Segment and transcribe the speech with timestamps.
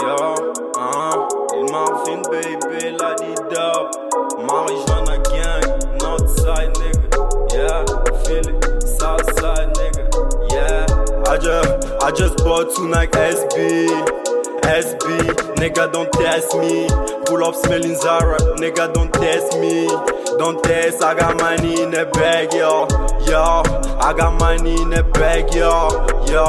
[0.00, 3.30] Yo, uh, Lil Marvin baby, la di.
[4.46, 7.08] Marijuana gang, northside nigga.
[7.52, 7.84] Yeah,
[8.24, 10.04] feel it, southside nigga.
[10.50, 10.86] Yeah,
[11.30, 13.88] I just, I just bought two Nike SB.
[14.62, 15.18] SB,
[15.56, 16.88] nigga don't test me.
[17.26, 19.86] Pull up smelling Zara, nigga don't test me.
[20.38, 22.86] Don't test, I got money in the bag, yo.
[23.26, 23.59] Yo,
[24.10, 25.86] I got money in the bag, yo.
[26.26, 26.42] Yo,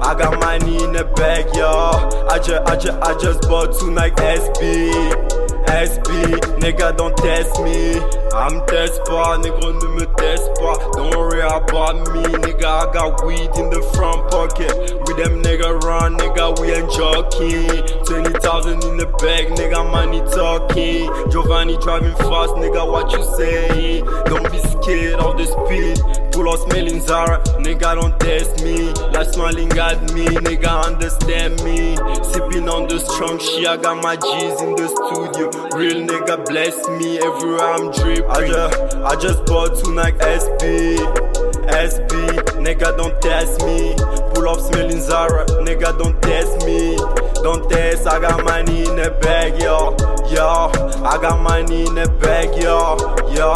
[0.00, 1.68] I got money in the bag, yo.
[1.68, 5.52] I just, I just, I just bought two Nike SB.
[5.68, 8.00] SB, nigga don't test me.
[8.32, 9.60] I'm test pas, nigga
[9.92, 10.78] me test pas.
[10.96, 11.12] Don't
[11.42, 12.64] worry about me, nigga.
[12.64, 14.72] I got weed in the front pocket.
[15.06, 17.68] With them nigga run, nigga, we ain't joking.
[18.04, 21.10] 20,000 in the bag, nigga, money talking.
[21.30, 24.00] Giovanni driving fast, nigga, what you say?
[24.26, 26.32] Don't be scared of the speed.
[26.32, 28.92] Pull up smelling Zara, nigga, don't test me.
[29.12, 31.96] Like smiling at me, nigga, understand me.
[32.32, 35.50] Sipping on the strong shit, I got my G's in the studio.
[35.76, 38.30] Real nigga bless me everywhere I'm dripping.
[38.30, 41.31] I just, I just bought two Nike SB.
[41.68, 43.94] SB, nigga don't test me.
[44.34, 46.96] Pull up smelling Zara, nigga don't test me.
[47.42, 49.96] Don't test, I got money in the bag, yo.
[50.30, 50.70] Yo,
[51.04, 52.96] I got money in the bag, yo.
[53.34, 53.50] Yo,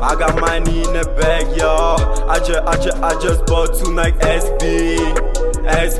[0.00, 1.96] I got money in the bag, yo.
[2.28, 5.40] I just, I just, I just bought two Nike SB.
[5.60, 5.99] SB,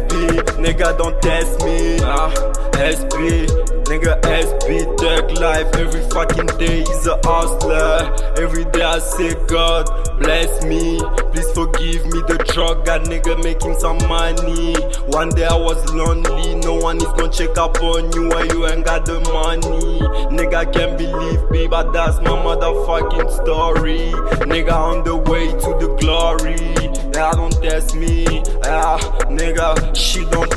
[0.71, 1.99] nigga don't test me.
[2.03, 2.31] Ah,
[2.75, 3.47] SB,
[3.91, 5.67] nigga SB, thug life.
[5.75, 8.15] Every fucking day is a hustler.
[8.39, 9.87] Every day I say God
[10.21, 11.01] bless me.
[11.33, 14.75] Please forgive me the drug, got nigga making some money.
[15.09, 18.67] One day I was lonely, no one is gonna check up on you when you
[18.69, 19.99] ain't got the money.
[20.37, 24.13] Nigga can't believe me, but that's my motherfucking story.
[24.47, 26.91] Nigga on the way to the glory.
[27.13, 28.40] Yeah, don't test me.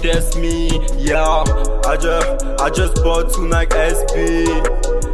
[0.04, 0.68] Test me.
[0.98, 1.46] Yeah,
[1.88, 4.46] I just, I just bought two Nike SB.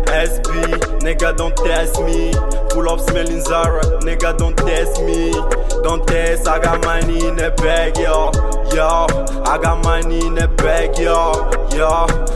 [0.07, 2.33] SB, nigga don't test me.
[2.71, 5.31] Pull up smelling Zara, nigga don't test me.
[5.83, 8.31] Don't test, I got money in the bag, yo.
[8.75, 9.05] Yo,
[9.43, 11.33] I got money in the bag, yo.
[11.77, 11.87] Yo,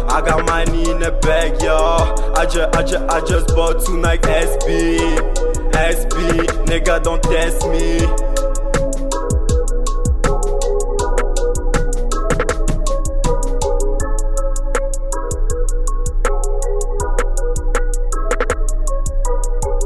[0.10, 1.76] I got money in the bag, yo.
[2.36, 5.00] I just, I just, I just bought two Nike SB.
[5.72, 8.33] SB, nigga don't test me.